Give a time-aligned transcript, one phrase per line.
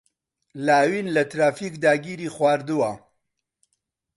[0.65, 2.91] لاوین لە ترافیکدا گیری خواردووە.